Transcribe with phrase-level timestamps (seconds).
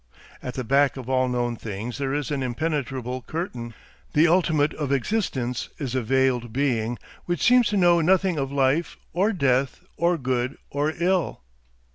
[0.41, 3.75] At the back of all known things there is an impenetrable curtain;
[4.13, 8.97] the ultimate of existence is a Veiled Being, which seems to know nothing of life
[9.13, 11.41] or death or good or ill.